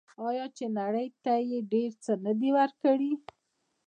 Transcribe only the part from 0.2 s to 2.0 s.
آیا چې نړۍ ته یې ډیر